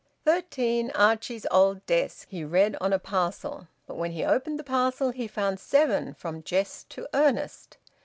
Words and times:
"Thirteen 0.25 0.89
Archie's 0.95 1.45
Old 1.51 1.85
Desk," 1.85 2.27
he 2.29 2.43
read 2.43 2.75
on 2.81 2.91
a 2.91 2.97
parcel, 2.97 3.67
but 3.85 3.97
when 3.99 4.13
he 4.13 4.23
opened 4.25 4.57
the 4.57 4.63
parcel 4.63 5.11
he 5.11 5.27
found 5.27 5.59
seven 5.59 6.15
"From 6.15 6.41
Jest 6.41 6.89
to 6.89 7.05
Earnest." 7.13 7.77